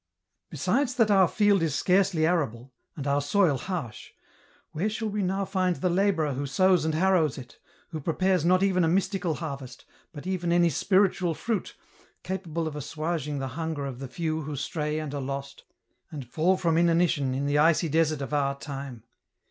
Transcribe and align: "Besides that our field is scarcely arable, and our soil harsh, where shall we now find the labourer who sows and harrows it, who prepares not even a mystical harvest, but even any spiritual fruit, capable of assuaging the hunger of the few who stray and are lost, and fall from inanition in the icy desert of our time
"Besides 0.49 0.95
that 0.95 1.11
our 1.11 1.27
field 1.27 1.61
is 1.61 1.75
scarcely 1.75 2.25
arable, 2.25 2.73
and 2.95 3.05
our 3.05 3.21
soil 3.21 3.59
harsh, 3.59 4.13
where 4.71 4.89
shall 4.89 5.09
we 5.09 5.21
now 5.21 5.45
find 5.45 5.75
the 5.75 5.91
labourer 5.91 6.33
who 6.33 6.47
sows 6.47 6.85
and 6.85 6.95
harrows 6.95 7.37
it, 7.37 7.59
who 7.89 7.99
prepares 8.01 8.43
not 8.43 8.63
even 8.63 8.83
a 8.83 8.87
mystical 8.87 9.35
harvest, 9.35 9.85
but 10.11 10.25
even 10.25 10.51
any 10.51 10.71
spiritual 10.71 11.35
fruit, 11.35 11.75
capable 12.23 12.67
of 12.67 12.75
assuaging 12.75 13.37
the 13.37 13.49
hunger 13.49 13.85
of 13.85 13.99
the 13.99 14.07
few 14.07 14.41
who 14.41 14.55
stray 14.55 14.97
and 14.97 15.13
are 15.13 15.21
lost, 15.21 15.65
and 16.09 16.25
fall 16.27 16.57
from 16.57 16.79
inanition 16.79 17.35
in 17.35 17.45
the 17.45 17.59
icy 17.59 17.87
desert 17.87 18.21
of 18.23 18.33
our 18.33 18.57
time 18.57 19.03